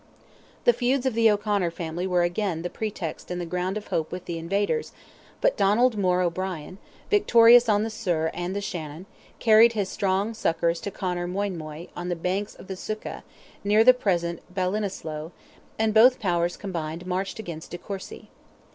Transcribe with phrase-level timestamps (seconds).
[0.63, 4.11] The feuds of the O'Conor family were again the pretext and the ground of hope
[4.11, 4.93] with the invaders,
[5.41, 6.79] but Donald More O'Brien,
[7.11, 9.05] victorious on the Suir and the Shannon,
[9.37, 13.21] carried his strong succours to Conor Moinmoy on the banks of the Suca,
[13.63, 15.31] near the present Ballinasloe,
[15.77, 18.31] and both powers combined marched against de Courcy.